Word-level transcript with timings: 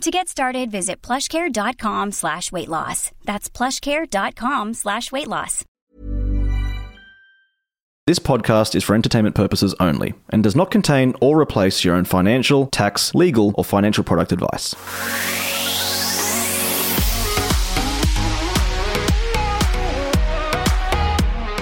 To 0.00 0.10
get 0.10 0.28
started, 0.28 0.70
visit 0.70 1.00
plushcare.com 1.02 2.12
slash 2.12 2.52
weight 2.52 2.68
loss. 2.68 3.10
That's 3.24 3.48
plushcare.com 3.48 4.74
slash 4.74 5.10
weight 5.12 5.28
loss. 5.28 5.64
This 8.06 8.18
podcast 8.18 8.74
is 8.74 8.84
for 8.84 8.94
entertainment 8.94 9.34
purposes 9.34 9.74
only 9.80 10.12
and 10.28 10.42
does 10.42 10.54
not 10.54 10.70
contain 10.70 11.14
or 11.22 11.40
replace 11.40 11.84
your 11.84 11.94
own 11.94 12.04
financial, 12.04 12.66
tax, 12.66 13.14
legal, 13.14 13.54
or 13.56 13.64
financial 13.64 14.04
product 14.04 14.30
advice. 14.32 14.74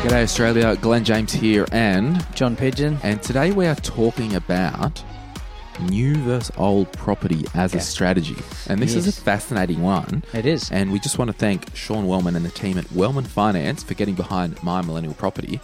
G'day 0.03 0.25
Australia, 0.25 0.75
Glen 0.77 1.05
James 1.05 1.33
here 1.33 1.65
and 1.71 2.27
John 2.35 2.57
Pidgeon. 2.57 2.99
and 3.05 3.23
today 3.23 3.53
we 3.53 3.67
are 3.67 3.77
talking 3.77 4.35
about 4.35 5.03
new 5.81 6.15
versus 6.17 6.55
old 6.57 6.93
property 6.93 7.45
as 7.55 7.75
a 7.75 7.81
strategy. 7.81 8.37
And 8.69 8.81
this 8.81 8.95
is 8.95 9.07
a 9.09 9.13
fascinating 9.13 9.83
one. 9.83 10.23
It 10.33 10.47
is. 10.47 10.71
And 10.71 10.93
we 10.93 10.99
just 11.01 11.19
want 11.19 11.31
to 11.31 11.37
thank 11.37 11.75
Sean 11.77 12.07
Wellman 12.07 12.37
and 12.37 12.45
the 12.45 12.51
team 12.51 12.79
at 12.79 12.91
Wellman 12.93 13.25
Finance 13.25 13.83
for 13.83 13.95
getting 13.95 14.15
behind 14.15 14.63
my 14.63 14.83
millennial 14.83 15.15
property. 15.15 15.61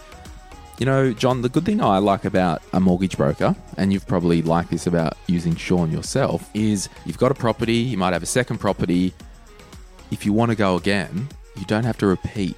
You 0.79 0.85
know, 0.85 1.11
John, 1.11 1.41
the 1.41 1.49
good 1.49 1.65
thing 1.65 1.81
I 1.81 1.97
like 1.97 2.23
about 2.23 2.61
a 2.71 2.79
mortgage 2.79 3.17
broker, 3.17 3.53
and 3.77 3.91
you've 3.91 4.07
probably 4.07 4.41
liked 4.41 4.71
this 4.71 4.87
about 4.87 5.17
using 5.27 5.55
Sean 5.55 5.91
yourself, 5.91 6.49
is 6.53 6.87
you've 7.05 7.17
got 7.17 7.31
a 7.31 7.35
property, 7.35 7.73
you 7.75 7.97
might 7.97 8.13
have 8.13 8.23
a 8.23 8.27
second 8.27 8.59
property. 8.59 9.13
If 10.09 10.25
you 10.25 10.31
want 10.31 10.51
to 10.51 10.55
go 10.55 10.77
again, 10.77 11.27
you 11.57 11.65
don't 11.65 11.83
have 11.83 11.97
to 11.97 12.07
repeat 12.07 12.55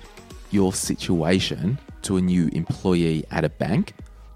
your 0.52 0.72
situation 0.72 1.80
to 2.04 2.18
a 2.18 2.22
new 2.22 2.48
employee 2.54 3.26
at 3.32 3.44
a 3.44 3.50
bank. 3.50 3.94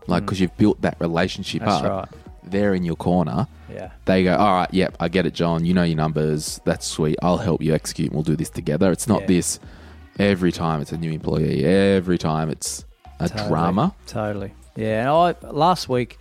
Like, 0.07 0.23
because 0.25 0.39
you've 0.39 0.55
built 0.57 0.81
that 0.81 0.97
relationship 1.00 1.61
Mm. 1.61 1.66
That's 1.66 1.83
up. 1.83 1.91
right. 1.91 2.22
They're 2.49 2.73
in 2.73 2.83
your 2.83 2.95
corner. 2.95 3.47
Yeah. 3.71 3.91
They 4.05 4.23
go, 4.23 4.35
all 4.35 4.53
right, 4.55 4.73
yep, 4.73 4.95
I 4.99 5.09
get 5.09 5.25
it, 5.25 5.33
John. 5.33 5.65
You 5.65 5.73
know 5.73 5.83
your 5.83 5.97
numbers. 5.97 6.61
That's 6.65 6.85
sweet. 6.85 7.17
I'll 7.21 7.38
help 7.38 7.61
you 7.61 7.73
execute. 7.73 8.07
and 8.09 8.15
We'll 8.15 8.23
do 8.23 8.35
this 8.35 8.49
together. 8.49 8.91
It's 8.91 9.07
not 9.07 9.21
Yeah. 9.21 9.27
this 9.27 9.59
every 10.19 10.51
time 10.51 10.81
it's 10.81 10.91
a 10.91 10.97
new 10.97 11.11
employee. 11.11 11.66
Every 11.66 12.17
time 12.17 12.49
it's 12.49 12.85
a 13.19 13.27
Totally. 13.29 13.49
drama. 13.49 13.95
Totally. 14.07 14.53
Yeah. 14.75 15.01
And 15.01 15.09
I 15.43 15.47
last 15.51 15.89
week 15.89 16.17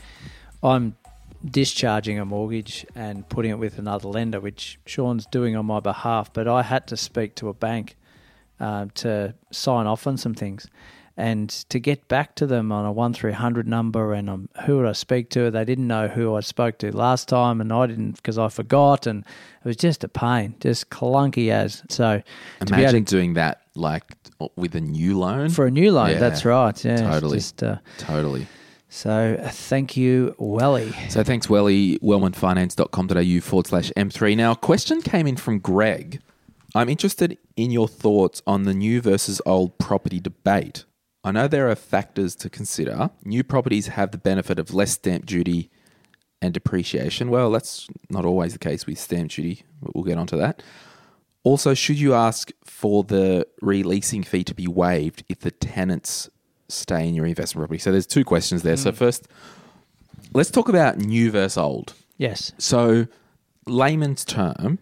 I'm 0.63 0.97
discharging 1.45 2.19
a 2.19 2.25
mortgage 2.25 2.87
and 2.95 3.29
putting 3.29 3.51
it 3.51 3.59
with 3.59 3.79
another 3.79 4.09
lender, 4.09 4.41
which 4.41 4.79
Sean's 4.87 5.27
doing 5.27 5.55
on 5.57 5.67
my 5.67 5.81
behalf. 5.81 6.33
But 6.33 6.49
I 6.49 6.63
had 6.63 6.87
to 6.89 6.97
speak 6.97 7.35
to 7.37 7.49
a 7.49 7.55
bank 7.55 7.97
um, 8.61 8.91
to 8.95 9.35
sign 9.51 9.87
off 9.87 10.07
on 10.07 10.17
some 10.17 10.35
things. 10.35 10.67
And 11.17 11.49
to 11.69 11.79
get 11.79 12.09
back 12.09 12.35
to 12.37 12.47
them 12.47 12.73
on 12.73 12.85
a 12.85 12.91
one 12.91 13.15
three 13.15 13.33
hundred 13.33 13.69
number, 13.69 14.13
and 14.13 14.29
um, 14.29 14.49
who 14.67 14.79
would 14.79 14.87
I 14.87 14.93
speak 14.93 15.31
to? 15.31 15.49
They 15.49 15.65
didn't 15.65 15.87
know 15.87 16.09
who 16.09 16.35
I 16.35 16.41
spoke 16.41 16.79
to 16.79 16.95
last 16.97 17.29
time, 17.29 17.61
and 17.61 17.73
I 17.73 17.87
didn't 17.87 18.17
because 18.17 18.37
I 18.37 18.49
forgot, 18.49 19.07
and 19.07 19.25
it 19.65 19.69
was 19.69 19.77
just 19.77 20.03
a 20.03 20.09
pain, 20.09 20.57
just 20.59 20.91
clunky 20.91 21.51
as. 21.51 21.85
So 21.89 22.21
to 22.61 22.75
Imagine 22.75 23.05
to 23.05 23.11
doing 23.11 23.35
that 23.35 23.63
like 23.77 24.17
with 24.57 24.75
a 24.75 24.81
new 24.81 25.17
loan. 25.17 25.51
for 25.51 25.67
a 25.67 25.71
new 25.71 25.93
loan. 25.93 26.11
Yeah, 26.11 26.19
that's 26.19 26.45
right. 26.45 26.85
Yeah, 26.85 26.97
totally. 26.97 27.39
Just, 27.39 27.63
uh, 27.63 27.79
totally. 27.99 28.49
so 28.89 29.39
uh, 29.41 29.49
thank 29.51 29.97
you, 29.97 30.35
Welly. 30.39 30.93
So 31.11 31.23
thanks, 31.23 31.49
Welly, 31.49 31.99
wellmanfinance.com.au 32.01 33.41
forward 33.41 33.67
slash 33.69 33.93
M3. 33.97 34.37
Now, 34.37 34.53
a 34.53 34.57
question 34.57 35.01
came 35.01 35.29
in 35.29 35.37
from 35.37 35.61
Greg. 35.61 36.21
I'm 36.75 36.89
interested 36.89 37.39
in 37.57 37.71
your 37.71 37.87
thoughts 37.87 38.43
on 38.49 38.65
the 38.65 38.75
new 38.75 39.01
versus 39.01 39.41
old 39.47 39.79
property 39.79 40.19
debate. 40.19 40.85
I 41.25 41.33
know 41.33 41.49
there 41.49 41.71
are 41.71 41.75
factors 41.75 42.37
to 42.37 42.51
consider. 42.51 43.11
New 43.25 43.43
properties 43.43 43.89
have 43.89 44.11
the 44.11 44.19
benefit 44.19 44.59
of 44.59 44.75
less 44.75 44.93
stamp 44.93 45.25
duty 45.25 45.71
and 46.43 46.53
depreciation. 46.53 47.31
Well, 47.31 47.51
that's 47.51 47.89
not 48.11 48.27
always 48.27 48.53
the 48.53 48.59
case 48.59 48.87
with 48.87 48.99
stamp 48.99 49.31
duty, 49.31 49.65
but 49.83 49.95
we'll 49.95 50.05
get 50.05 50.19
onto 50.19 50.37
that. 50.37 50.63
Also, 51.43 51.73
should 51.73 51.99
you 51.99 52.15
ask 52.15 52.51
for 52.65 53.05
the 53.05 53.47
releasing 53.63 54.23
fee 54.23 54.45
to 54.45 54.55
be 54.55 54.67
waived 54.67 55.25
if 55.29 55.41
the 55.41 55.51
tenants 55.51 56.29
stay 56.69 57.09
in 57.09 57.15
your 57.15 57.27
investment 57.27 57.63
property? 57.63 57.79
So 57.79 57.91
there's 57.91 58.07
two 58.07 58.25
questions 58.25 58.63
there. 58.63 58.77
So 58.77 58.91
hmm. 58.91 58.97
first, 58.97 59.27
let's 60.35 60.51
talk 60.51 60.69
about 60.69 60.99
new 60.99 61.31
versus 61.31 61.57
old. 61.57 61.95
Yes. 62.19 62.53
So, 62.59 63.07
layman's 63.67 64.25
term, 64.25 64.79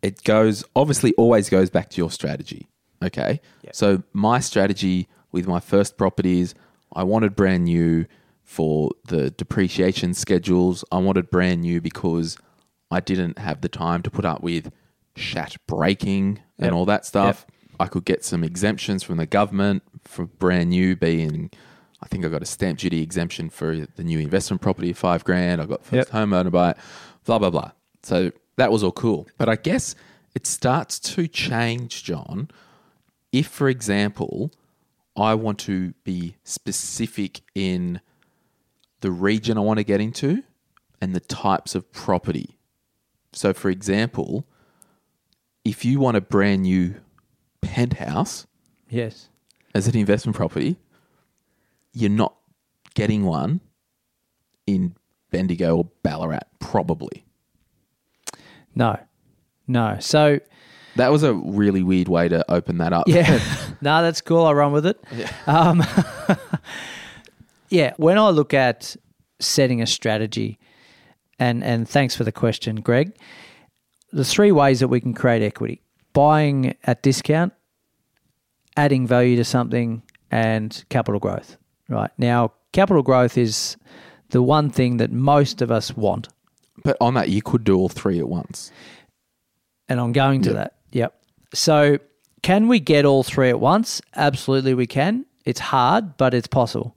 it 0.00 0.22
goes 0.24 0.64
obviously 0.74 1.12
always 1.14 1.50
goes 1.50 1.70
back 1.70 1.90
to 1.90 1.96
your 1.98 2.10
strategy. 2.10 2.68
Okay. 3.02 3.40
So, 3.72 4.02
my 4.12 4.40
strategy 4.40 5.08
with 5.32 5.46
my 5.48 5.58
first 5.60 5.96
properties. 5.96 6.54
I 6.94 7.02
wanted 7.04 7.34
brand 7.34 7.64
new 7.64 8.06
for 8.44 8.90
the 9.06 9.30
depreciation 9.30 10.14
schedules. 10.14 10.84
I 10.92 10.98
wanted 10.98 11.30
brand 11.30 11.62
new 11.62 11.80
because 11.80 12.36
I 12.90 13.00
didn't 13.00 13.38
have 13.38 13.62
the 13.62 13.68
time 13.68 14.02
to 14.02 14.10
put 14.10 14.24
up 14.24 14.42
with 14.42 14.70
shat 15.16 15.56
breaking 15.66 16.40
and 16.58 16.66
Yep. 16.66 16.74
all 16.74 16.84
that 16.86 17.06
stuff. 17.06 17.46
I 17.80 17.86
could 17.86 18.04
get 18.04 18.24
some 18.24 18.44
exemptions 18.44 19.02
from 19.02 19.16
the 19.16 19.26
government 19.26 19.82
for 20.04 20.26
brand 20.26 20.70
new 20.70 20.94
being 20.96 21.50
I 22.04 22.08
think 22.08 22.24
I 22.24 22.28
got 22.28 22.42
a 22.42 22.46
stamp 22.46 22.80
duty 22.80 23.00
exemption 23.00 23.48
for 23.48 23.86
the 23.94 24.02
new 24.02 24.18
investment 24.18 24.60
property 24.60 24.92
five 24.92 25.22
grand. 25.22 25.62
I 25.62 25.66
got 25.66 25.84
first 25.84 26.08
Yep. 26.12 26.28
homeowner 26.28 26.50
buy, 26.50 26.74
blah 27.24 27.38
blah 27.38 27.50
blah. 27.50 27.70
So 28.02 28.32
that 28.56 28.72
was 28.72 28.82
all 28.82 28.90
cool. 28.90 29.28
But 29.38 29.48
I 29.48 29.54
guess 29.54 29.94
it 30.34 30.44
starts 30.46 30.98
to 30.98 31.28
change, 31.28 32.02
John. 32.02 32.48
If, 33.30 33.46
for 33.46 33.68
example, 33.68 34.50
I 35.16 35.34
want 35.34 35.58
to 35.60 35.92
be 36.04 36.36
specific 36.44 37.42
in 37.54 38.00
the 39.00 39.10
region 39.10 39.58
I 39.58 39.60
want 39.60 39.78
to 39.78 39.84
get 39.84 40.00
into 40.00 40.42
and 41.00 41.14
the 41.14 41.20
types 41.20 41.74
of 41.74 41.90
property. 41.92 42.56
So, 43.32 43.52
for 43.52 43.68
example, 43.70 44.46
if 45.64 45.84
you 45.84 46.00
want 46.00 46.16
a 46.16 46.20
brand 46.20 46.62
new 46.62 46.94
penthouse 47.60 48.46
Yes. 48.88 49.28
as 49.74 49.86
an 49.88 49.96
investment 49.96 50.36
property, 50.36 50.76
you're 51.92 52.10
not 52.10 52.34
getting 52.94 53.24
one 53.24 53.60
in 54.66 54.94
Bendigo 55.30 55.76
or 55.78 55.88
Ballarat, 56.02 56.40
probably. 56.58 57.24
No. 58.74 58.98
No. 59.66 59.96
So 60.00 60.40
That 60.96 61.10
was 61.10 61.22
a 61.22 61.34
really 61.34 61.82
weird 61.82 62.08
way 62.08 62.28
to 62.28 62.44
open 62.50 62.78
that 62.78 62.92
up. 62.92 63.08
yeah. 63.08 63.40
no, 63.80 64.02
that's 64.02 64.20
cool. 64.20 64.44
I 64.44 64.52
run 64.52 64.72
with 64.72 64.86
it. 64.86 65.00
Um, 65.46 65.82
yeah. 67.70 67.94
When 67.96 68.18
I 68.18 68.28
look 68.30 68.52
at 68.54 68.96
setting 69.40 69.80
a 69.80 69.86
strategy, 69.86 70.58
and 71.38 71.64
and 71.64 71.88
thanks 71.88 72.14
for 72.14 72.24
the 72.24 72.32
question, 72.32 72.76
Greg. 72.76 73.16
The 74.12 74.24
three 74.24 74.52
ways 74.52 74.80
that 74.80 74.88
we 74.88 75.00
can 75.00 75.14
create 75.14 75.42
equity: 75.42 75.80
buying 76.12 76.74
at 76.84 77.02
discount, 77.02 77.52
adding 78.76 79.06
value 79.06 79.36
to 79.36 79.44
something, 79.44 80.02
and 80.30 80.84
capital 80.90 81.18
growth. 81.18 81.56
Right 81.88 82.10
now, 82.18 82.52
capital 82.72 83.02
growth 83.02 83.36
is 83.38 83.76
the 84.30 84.42
one 84.42 84.70
thing 84.70 84.98
that 84.98 85.10
most 85.12 85.62
of 85.62 85.70
us 85.70 85.96
want. 85.96 86.28
But 86.84 86.96
on 87.00 87.14
that, 87.14 87.28
you 87.28 87.42
could 87.42 87.64
do 87.64 87.76
all 87.76 87.88
three 87.88 88.18
at 88.18 88.28
once. 88.28 88.72
and 89.88 90.00
I'm 90.00 90.12
going 90.12 90.42
to 90.42 90.54
that. 90.54 90.74
Yep. 90.92 91.14
So, 91.54 91.98
can 92.42 92.68
we 92.68 92.80
get 92.80 93.04
all 93.04 93.22
three 93.22 93.50
at 93.50 93.60
once? 93.60 94.00
Absolutely, 94.16 94.74
we 94.74 94.86
can. 94.86 95.26
It's 95.44 95.60
hard, 95.60 96.16
but 96.16 96.34
it's 96.34 96.46
possible. 96.46 96.96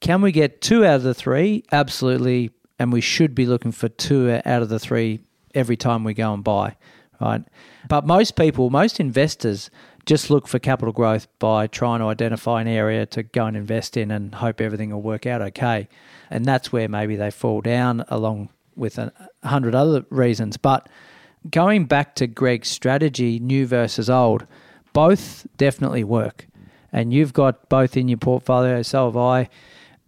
Can 0.00 0.20
we 0.20 0.32
get 0.32 0.60
two 0.60 0.84
out 0.84 0.96
of 0.96 1.02
the 1.02 1.14
three? 1.14 1.64
Absolutely. 1.72 2.50
And 2.78 2.92
we 2.92 3.00
should 3.00 3.34
be 3.34 3.46
looking 3.46 3.72
for 3.72 3.88
two 3.88 4.40
out 4.44 4.62
of 4.62 4.68
the 4.68 4.78
three 4.78 5.20
every 5.54 5.76
time 5.76 6.04
we 6.04 6.12
go 6.12 6.34
and 6.34 6.42
buy, 6.42 6.76
right? 7.20 7.42
But 7.88 8.06
most 8.06 8.36
people, 8.36 8.68
most 8.70 8.98
investors, 8.98 9.70
just 10.06 10.28
look 10.28 10.46
for 10.48 10.58
capital 10.58 10.92
growth 10.92 11.26
by 11.38 11.66
trying 11.66 12.00
to 12.00 12.06
identify 12.06 12.60
an 12.60 12.68
area 12.68 13.06
to 13.06 13.22
go 13.22 13.46
and 13.46 13.56
invest 13.56 13.96
in 13.96 14.10
and 14.10 14.34
hope 14.34 14.60
everything 14.60 14.90
will 14.90 15.02
work 15.02 15.24
out 15.24 15.40
okay. 15.40 15.88
And 16.30 16.44
that's 16.44 16.72
where 16.72 16.88
maybe 16.88 17.16
they 17.16 17.30
fall 17.30 17.60
down 17.60 18.04
along 18.08 18.50
with 18.76 18.98
a 18.98 19.12
hundred 19.44 19.74
other 19.74 20.04
reasons. 20.10 20.56
But 20.56 20.88
going 21.50 21.84
back 21.86 22.14
to 22.16 22.26
Greg's 22.26 22.68
strategy, 22.68 23.38
new 23.38 23.66
versus 23.66 24.08
old, 24.08 24.46
both 24.92 25.46
definitely 25.56 26.04
work. 26.04 26.46
And 26.92 27.12
you've 27.12 27.32
got 27.32 27.68
both 27.68 27.96
in 27.96 28.08
your 28.08 28.18
portfolio, 28.18 28.82
so 28.82 29.06
have 29.06 29.16
I. 29.16 29.48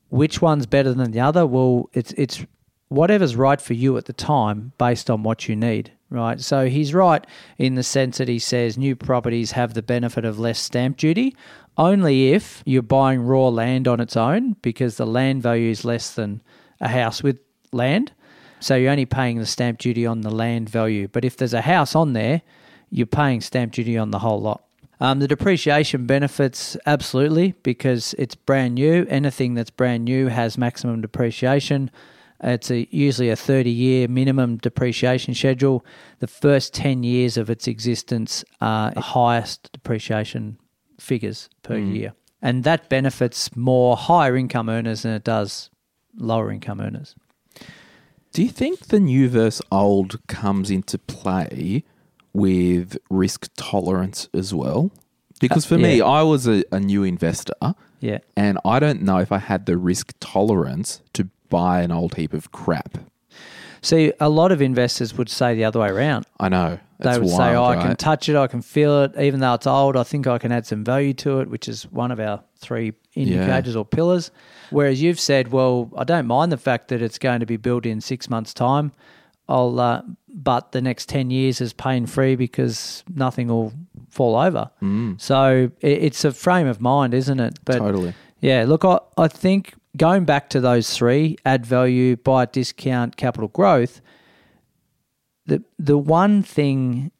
Which 0.09 0.41
one's 0.41 0.67
better 0.67 0.95
than 0.95 1.11
the 1.11 1.21
other? 1.21 1.45
Well, 1.47 1.91
it's 1.93 2.13
it's 2.13 2.47
whatever's 2.89 3.35
right 3.35 3.61
for 3.61 3.75
you 3.75 3.97
at 3.97 4.05
the 4.05 4.13
time 4.13 4.73
based 4.79 5.11
on 5.11 5.25
what 5.25 5.49
you 5.49 5.57
need, 5.57 5.91
right? 6.11 6.41
So 6.41 6.69
he's 6.69 6.95
right 6.95 7.27
in 7.59 7.75
the 7.75 7.83
sense 7.83 8.19
that 8.19 8.29
he 8.29 8.39
says 8.39 8.79
new 8.79 8.95
properties 8.95 9.51
have 9.53 9.75
the 9.75 9.83
benefit 9.83 10.25
of 10.25 10.39
less 10.39 10.61
stamp 10.61 10.97
duty. 10.97 11.35
only 11.79 12.33
if 12.33 12.63
you're 12.65 12.83
buying 12.83 13.21
raw 13.21 13.49
land 13.49 13.87
on 13.87 14.01
its 14.01 14.17
own 14.17 14.57
because 14.63 14.97
the 14.97 15.07
land 15.07 15.43
value 15.43 15.71
is 15.71 15.85
less 15.85 16.15
than 16.15 16.43
a 16.81 16.89
house 16.89 17.23
with 17.23 17.39
land. 17.73 18.13
So 18.61 18.77
you're 18.77 18.91
only 18.91 19.07
paying 19.07 19.39
the 19.39 19.47
stamp 19.47 19.79
duty 19.79 20.07
on 20.07 20.23
the 20.23 20.31
land 20.31 20.69
value. 20.69 21.09
But 21.09 21.25
if 21.25 21.37
there's 21.37 21.55
a 21.55 21.63
house 21.63 21.95
on 21.95 22.13
there, 22.13 22.43
you're 22.91 23.07
paying 23.07 23.41
stamp 23.41 23.73
duty 23.73 23.99
on 23.99 24.11
the 24.11 24.21
whole 24.21 24.41
lot. 24.41 24.65
Um, 24.99 25.19
the 25.19 25.29
depreciation 25.29 26.07
benefits 26.07 26.77
absolutely 26.87 27.53
because 27.63 28.15
it's 28.19 28.35
brand 28.35 28.77
new. 28.77 29.07
Anything 29.11 29.55
that's 29.55 29.71
brand 29.71 30.05
new 30.05 30.29
has 30.29 30.57
maximum 30.57 31.03
depreciation. 31.03 31.91
It's 32.43 32.71
a, 32.71 32.87
usually 32.91 33.31
a 33.31 33.37
30 33.37 33.71
year 33.71 34.09
minimum 34.09 34.57
depreciation 34.57 35.35
schedule. 35.35 35.85
The 36.21 36.27
first 36.27 36.73
10 36.75 37.03
years 37.03 37.37
of 37.37 37.51
its 37.51 37.67
existence 37.67 38.45
are 38.61 38.91
the 38.93 39.01
highest 39.01 39.71
depreciation 39.73 40.59
figures 40.99 41.51
per 41.63 41.77
year. 41.77 42.13
And 42.41 42.65
that 42.65 42.89
benefits 42.89 43.55
more 43.57 43.97
higher 43.97 44.37
income 44.37 44.69
earners 44.69 45.03
than 45.03 45.13
it 45.13 45.25
does 45.25 45.71
lower 46.17 46.51
income 46.51 46.81
earners. 46.81 47.15
Do 48.37 48.43
you 48.43 48.51
think 48.51 48.89
the 48.89 49.01
new 49.01 49.31
versus 49.31 49.63
old 49.73 50.21
comes 50.27 50.71
into 50.71 50.99
play 50.99 51.85
with 52.35 52.99
risk 53.09 53.49
tolerance 53.57 54.29
as 54.35 54.53
well? 54.53 54.91
Because 55.41 55.65
uh, 55.65 55.69
for 55.71 55.79
me, 55.79 55.97
yeah. 55.97 56.05
I 56.05 56.23
was 56.23 56.47
a, 56.47 56.63
a 56.71 56.79
new 56.79 57.03
investor 57.03 57.55
Yeah. 58.01 58.19
and 58.37 58.59
I 58.63 58.79
don't 58.79 59.01
know 59.01 59.21
if 59.21 59.33
I 59.33 59.39
had 59.39 59.65
the 59.65 59.79
risk 59.79 60.13
tolerance 60.21 61.01
to 61.15 61.31
buy 61.49 61.81
an 61.81 61.91
old 61.91 62.17
heap 62.17 62.35
of 62.35 62.53
crap. 62.53 62.99
See, 63.81 64.13
a 64.21 64.29
lot 64.29 64.53
of 64.53 64.61
investors 64.61 65.15
would 65.15 65.31
say 65.31 65.55
the 65.55 65.65
other 65.65 65.81
way 65.81 65.89
around. 65.89 66.27
I 66.39 66.51
know. 66.51 66.79
They 66.99 67.19
would 67.19 67.31
say, 67.31 67.55
wild, 67.55 67.57
oh, 67.57 67.81
I 67.81 67.83
can 67.83 67.97
touch 67.97 68.29
it, 68.29 68.37
I 68.37 68.49
can 68.49 68.61
feel 68.61 69.05
it, 69.05 69.19
even 69.19 69.41
though 69.41 69.55
it's 69.55 69.67
old, 69.67 69.97
I 69.97 70.03
think 70.03 70.27
I 70.27 70.37
can 70.37 70.53
add 70.53 70.67
some 70.67 70.85
value 70.85 71.15
to 71.15 71.41
it, 71.41 71.49
which 71.49 71.69
is 71.71 71.91
one 71.91 72.11
of 72.11 72.21
our 72.21 72.43
three 72.59 72.93
indicators 73.17 73.75
or 73.75 73.85
pillars. 73.85 74.31
Whereas 74.71 75.03
you've 75.03 75.21
said, 75.21 75.53
well, 75.53 75.91
I 75.97 76.05
don't 76.05 76.27
mind 76.27 76.53
the 76.53 76.57
fact 76.57 76.89
that 76.89 77.03
it's 77.03 77.19
going 77.19 77.41
to 77.41 77.47
be 77.47 77.57
built 77.57 77.87
in 77.87 78.01
six 78.01 78.29
months' 78.29 78.55
time. 78.55 78.93
I'll, 79.49 79.79
uh, 79.79 80.03
but 80.29 80.73
the 80.73 80.83
next 80.83 81.09
10 81.09 81.31
years 81.31 81.61
is 81.61 81.73
pain 81.73 82.07
free 82.07 82.35
because 82.35 83.05
nothing 83.15 83.49
will 83.49 83.73
fall 84.09 84.37
over. 84.37 84.71
Mm. 84.83 85.21
So 85.21 85.71
it, 85.81 86.03
it's 86.03 86.25
a 86.25 86.33
frame 86.33 86.67
of 86.67 86.81
mind, 86.81 87.15
isn't 87.15 87.39
it? 87.39 87.59
But 87.65 87.79
Totally. 87.79 88.13
yeah, 88.41 88.65
look, 88.67 88.85
I, 88.85 88.99
I 89.17 89.29
think 89.29 89.75
going 89.97 90.25
back 90.25 90.51
to 90.51 90.61
those 90.61 90.97
three 90.97 91.37
add 91.45 91.65
value, 91.65 92.17
buy 92.17 92.43
at 92.43 92.53
discount, 92.53 93.17
capital 93.17 93.49
growth 93.49 94.01
the 95.47 95.63
the 95.79 95.97
one 95.97 96.43
thing 96.43 97.11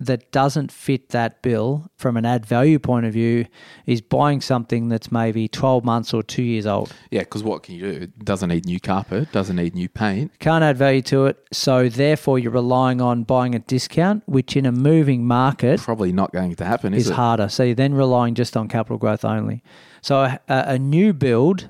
that 0.00 0.32
doesn't 0.32 0.72
fit 0.72 1.10
that 1.10 1.42
bill 1.42 1.90
from 1.94 2.16
an 2.16 2.24
add 2.24 2.46
value 2.46 2.78
point 2.78 3.04
of 3.04 3.12
view 3.12 3.44
is 3.84 4.00
buying 4.00 4.40
something 4.40 4.88
that's 4.88 5.12
maybe 5.12 5.46
12 5.46 5.84
months 5.84 6.14
or 6.14 6.22
2 6.22 6.42
years 6.42 6.66
old. 6.66 6.92
Yeah, 7.10 7.20
because 7.20 7.42
what 7.42 7.62
can 7.62 7.74
you 7.74 7.80
do? 7.82 8.00
It 8.04 8.24
doesn't 8.24 8.48
need 8.48 8.64
new 8.64 8.80
carpet, 8.80 9.30
doesn't 9.30 9.56
need 9.56 9.74
new 9.74 9.90
paint. 9.90 10.32
Can't 10.38 10.64
add 10.64 10.78
value 10.78 11.02
to 11.02 11.26
it, 11.26 11.46
so 11.52 11.90
therefore 11.90 12.38
you're 12.38 12.50
relying 12.50 13.02
on 13.02 13.24
buying 13.24 13.54
at 13.54 13.66
discount, 13.66 14.22
which 14.26 14.56
in 14.56 14.64
a 14.64 14.72
moving 14.72 15.26
market 15.26 15.80
Probably 15.80 16.12
not 16.12 16.32
going 16.32 16.54
to 16.54 16.64
happen, 16.64 16.94
is, 16.94 17.04
is 17.04 17.10
it? 17.10 17.14
harder. 17.14 17.48
So 17.50 17.62
you're 17.62 17.74
then 17.74 17.92
relying 17.94 18.34
just 18.34 18.56
on 18.56 18.68
capital 18.68 18.96
growth 18.96 19.24
only. 19.24 19.62
So 20.00 20.16
a, 20.22 20.40
a 20.48 20.78
new 20.78 21.12
build, 21.12 21.68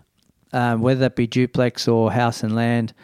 um, 0.52 0.82
whether 0.82 1.00
that 1.00 1.16
be 1.16 1.26
duplex 1.26 1.88
or 1.88 2.12
house 2.12 2.44
and 2.44 2.54
land, 2.54 2.94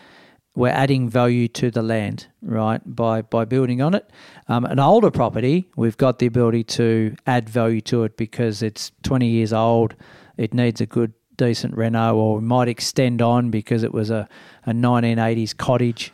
we're 0.56 0.69
adding 0.69 1.08
value 1.08 1.47
to 1.49 1.70
the 1.70 1.82
land, 1.82 2.26
right? 2.43 2.81
By 2.85 3.23
by 3.23 3.44
building 3.44 3.81
on 3.82 3.94
it. 3.94 4.11
Um, 4.49 4.64
an 4.64 4.81
older 4.81 5.11
property, 5.11 5.69
we've 5.76 5.97
got 5.97 6.19
the 6.19 6.26
ability 6.26 6.64
to 6.64 7.14
add 7.26 7.49
value 7.49 7.82
to 7.82 8.05
it 8.05 8.17
because 8.17 8.62
it's 8.62 8.91
20 9.03 9.29
years 9.29 9.53
old. 9.53 9.94
It 10.37 10.55
needs 10.55 10.81
a 10.81 10.87
good, 10.87 11.12
decent 11.37 11.76
reno, 11.76 12.17
or 12.17 12.38
we 12.38 12.44
might 12.44 12.69
extend 12.69 13.20
on 13.23 13.50
because 13.50 13.82
it 13.82 13.93
was 13.93 14.11
a, 14.11 14.29
a 14.64 14.73
1980s 14.73 15.56
cottage. 15.56 16.12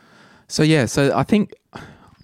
So 0.49 0.62
yeah, 0.62 0.87
so 0.87 1.17
I 1.17 1.23
think, 1.23 1.55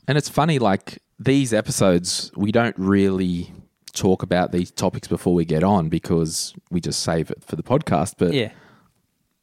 and 0.06 0.18
it's 0.18 0.28
funny, 0.28 0.58
like 0.58 0.98
these 1.18 1.54
episodes, 1.54 2.30
we 2.36 2.52
don't 2.52 2.76
really 2.78 3.52
talk 3.94 4.22
about 4.22 4.52
these 4.52 4.70
topics 4.70 5.08
before 5.08 5.34
we 5.34 5.44
get 5.44 5.62
on 5.62 5.88
because 5.88 6.54
we 6.70 6.80
just 6.80 7.00
save 7.02 7.30
it 7.30 7.42
for 7.44 7.56
the 7.56 7.62
podcast. 7.62 8.14
But 8.18 8.32
Yeah, 8.32 8.50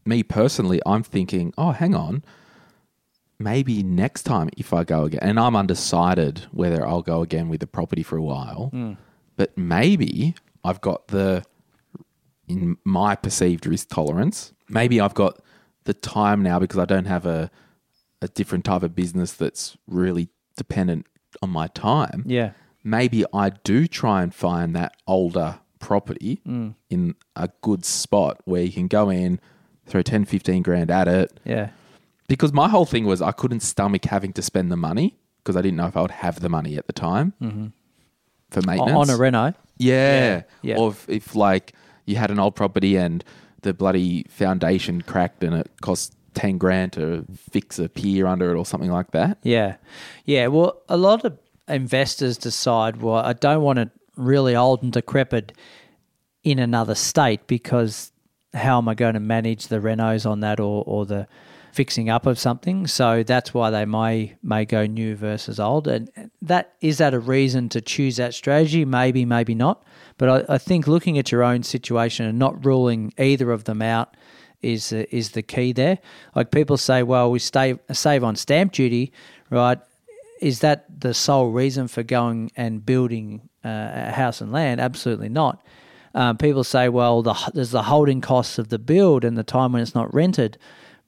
me 0.06 0.24
personally, 0.24 0.82
I'm 0.86 1.04
thinking, 1.04 1.54
oh, 1.58 1.72
hang 1.72 1.96
on, 1.96 2.24
maybe 3.40 3.84
next 3.84 4.24
time 4.24 4.50
if 4.58 4.74
I 4.74 4.84
go 4.84 5.04
again, 5.06 5.20
and 5.22 5.40
I'm 5.40 5.56
undecided 5.56 6.46
whether 6.52 6.86
I'll 6.86 7.02
go 7.02 7.22
again 7.22 7.50
with 7.50 7.60
the 7.60 7.68
property 7.68 8.04
for 8.04 8.18
a 8.18 8.24
while, 8.24 8.98
but 9.36 9.58
maybe 9.58 10.36
I've 10.64 10.82
got 10.82 11.08
the, 11.10 11.44
in 12.48 12.78
my 12.84 13.16
perceived 13.16 13.66
risk 13.66 13.90
tolerance, 13.90 14.54
maybe 14.70 15.00
I've 15.02 15.14
got 15.14 15.40
the 15.86 15.94
time 15.94 16.42
now 16.44 16.60
because 16.60 16.80
I 16.80 16.86
don't 16.86 17.06
have 17.06 17.26
a, 17.26 17.52
a 18.22 18.28
different 18.28 18.66
type 18.66 18.84
of 18.84 18.96
business 18.96 19.34
that's 19.34 19.78
really 19.88 20.30
dependent 20.58 21.06
on 21.42 21.50
my 21.50 21.68
time 21.68 22.24
yeah, 22.26 22.52
maybe 22.84 23.26
I 23.34 23.50
do 23.50 23.88
try 23.88 24.24
and 24.24 24.34
find 24.34 24.74
that 24.76 24.96
older 25.06 25.60
property 25.80 26.40
Mm. 26.48 26.76
in 26.90 27.16
a 27.36 27.50
good 27.62 27.84
spot 27.84 28.40
where 28.46 28.62
you 28.64 28.72
can 28.72 28.88
go 28.88 29.10
in, 29.10 29.40
throw 29.86 30.02
10, 30.02 30.26
15 30.26 30.64
grand 30.64 30.90
at 30.90 31.08
it. 31.10 31.38
yeah, 31.44 31.70
Because 32.28 32.54
my 32.54 32.68
whole 32.70 32.86
thing 32.86 33.06
was 33.06 33.22
I 33.22 33.32
couldn't 33.32 33.60
stomach 33.60 34.06
having 34.06 34.34
to 34.34 34.42
spend 34.42 34.72
the 34.72 34.78
money 34.78 35.18
because 35.38 35.56
I 35.56 35.62
didn't 35.62 35.78
know 35.78 35.86
if 35.86 35.96
I 35.96 36.02
would 36.02 36.12
have 36.12 36.40
the 36.40 36.50
money 36.50 36.76
at 36.78 36.88
the 36.88 36.94
time 36.94 37.34
for 38.50 38.62
maintenance. 38.62 38.90
Mm-hmm. 38.90 38.98
on 38.98 39.10
a 39.10 39.18
reno. 39.18 39.54
Yeah. 39.78 40.44
Yeah. 40.62 40.78
Or 40.78 40.92
if, 40.92 41.08
if 41.08 41.36
like 41.36 41.74
you 42.06 42.16
had 42.16 42.32
an 42.32 42.40
old 42.40 42.56
property 42.56 42.96
and 42.96 43.24
the 43.62 43.74
bloody 43.74 44.26
foundation 44.30 45.02
cracked 45.02 45.44
and 45.44 45.56
it 45.56 45.70
cost 45.82 46.16
10 46.34 46.58
grand 46.58 46.94
to 46.94 47.26
fix 47.52 47.80
a 47.80 47.90
pier 47.90 48.28
under 48.28 48.52
it 48.52 48.58
or 48.58 48.66
something 48.66 48.92
like 48.92 49.12
that. 49.12 49.38
Yeah. 49.44 49.76
Yeah. 50.26 50.48
Well, 50.48 50.82
a 50.90 50.98
lot 50.98 51.26
of 51.26 51.38
investors 51.68 52.38
decide, 52.38 53.02
well, 53.02 53.16
I 53.16 53.34
don't 53.34 53.62
want 53.62 53.80
it 53.80 53.90
really 54.16 54.56
old 54.56 54.84
and 54.84 54.92
decrepit 54.92 55.54
in 56.44 56.60
another 56.60 56.96
state 56.96 57.48
because 57.48 58.12
how 58.54 58.78
am 58.78 58.88
I 58.88 58.94
going 58.94 59.16
to 59.16 59.20
manage 59.20 59.68
the 59.68 59.80
renos 59.80 60.30
on 60.30 60.40
that 60.42 60.60
or, 60.60 60.84
or 60.86 61.06
the 61.06 61.28
fixing 61.76 62.10
up 62.10 62.26
of 62.26 62.40
something? 62.40 62.88
So 62.88 63.22
that's 63.24 63.54
why 63.54 63.70
they 63.70 63.86
may 63.86 64.36
may 64.42 64.66
go 64.66 64.86
new 64.86 65.16
versus 65.16 65.60
old. 65.60 65.88
And 65.88 66.10
that 66.42 66.74
is 66.82 66.98
that 66.98 67.14
a 67.14 67.20
reason 67.20 67.70
to 67.70 67.82
choose 67.82 68.16
that 68.18 68.34
strategy? 68.34 68.86
Maybe, 68.86 69.26
maybe 69.26 69.54
not. 69.54 69.84
But 70.18 70.50
I, 70.50 70.56
I 70.56 70.58
think 70.58 70.88
looking 70.88 71.18
at 71.18 71.32
your 71.32 71.44
own 71.44 71.64
situation 71.64 72.26
and 72.26 72.40
not 72.40 72.66
ruling 72.66 73.14
either 73.18 73.52
of 73.52 73.66
them 73.66 73.82
out 73.82 74.16
is 74.62 74.94
uh, 74.94 75.06
is 75.12 75.32
the 75.32 75.42
key 75.44 75.74
there. 75.74 76.00
Like 76.36 76.52
people 76.52 76.78
say, 76.78 77.04
well, 77.04 77.30
we 77.30 77.40
stay, 77.40 77.78
save 77.92 78.24
on 78.24 78.36
stamp 78.36 78.72
duty, 78.72 79.12
right? 79.50 79.80
Is 80.42 80.60
that 80.60 80.86
the 81.02 81.14
sole 81.14 81.52
reason 81.52 81.88
for 81.88 82.04
going 82.04 82.52
and 82.56 82.86
building 82.86 83.50
uh, 83.64 84.10
a 84.10 84.12
house 84.12 84.42
and 84.42 84.52
land? 84.52 84.82
Absolutely 84.82 85.30
not. 85.30 85.66
Um, 86.14 86.38
people 86.38 86.64
say, 86.64 86.88
well, 86.88 87.22
the, 87.22 87.34
there's 87.54 87.72
the 87.72 87.84
holding 87.84 88.22
costs 88.22 88.58
of 88.58 88.70
the 88.70 88.80
build 88.80 89.26
and 89.26 89.38
the 89.38 89.44
time 89.44 89.74
when 89.74 89.82
it's 89.82 89.96
not 89.96 90.14
rented. 90.14 90.58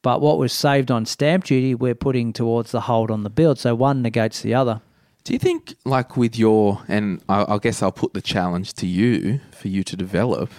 But 0.01 0.21
what 0.21 0.37
was 0.37 0.53
saved 0.53 0.91
on 0.91 1.05
stamp 1.05 1.45
duty, 1.45 1.75
we're 1.75 1.95
putting 1.95 2.31
towards 2.33 2.71
the 2.71 2.81
hold 2.81 3.11
on 3.11 3.23
the 3.23 3.29
build. 3.29 3.59
So 3.59 3.75
one 3.75 4.01
negates 4.01 4.41
the 4.41 4.53
other. 4.53 4.81
Do 5.23 5.33
you 5.33 5.39
think, 5.39 5.75
like 5.83 6.15
with 6.15 6.37
your, 6.37 6.83
and 6.87 7.21
I, 7.27 7.55
I 7.55 7.57
guess 7.57 7.83
I'll 7.83 7.91
put 7.91 8.13
the 8.13 8.21
challenge 8.21 8.73
to 8.75 8.87
you 8.87 9.41
for 9.51 9.67
you 9.67 9.83
to 9.83 9.97
develop, 9.97 10.51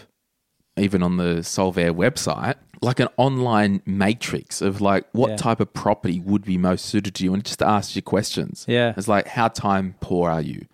even 0.77 1.03
on 1.03 1.17
the 1.17 1.37
Solvere 1.43 1.91
website, 1.95 2.57
like 2.83 3.01
an 3.01 3.09
online 3.17 3.81
matrix 3.87 4.61
of 4.61 4.81
like 4.83 5.07
what 5.13 5.31
Yeah. 5.31 5.37
type 5.37 5.61
of 5.61 5.73
property 5.73 6.21
would 6.21 6.45
be 6.45 6.59
most 6.59 6.85
suited 6.85 7.15
to 7.15 7.25
you, 7.25 7.33
and 7.33 7.43
just 7.45 7.63
ask 7.63 7.97
you 7.97 8.03
questions. 8.03 8.67
Yeah. 8.69 8.93
it's 8.97 9.09
like 9.09 9.29
how 9.29 9.49
time 9.49 9.95
poor 10.01 10.31
are 10.31 10.43
you? 10.43 10.67